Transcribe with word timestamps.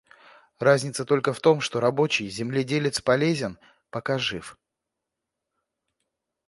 Разница 0.57 1.05
только 1.05 1.31
в 1.31 1.39
том, 1.41 1.61
что 1.61 1.79
рабочий, 1.79 2.27
земледелец 2.27 3.01
полезен, 3.01 3.59
пока 3.91 4.17
жив. 4.17 4.57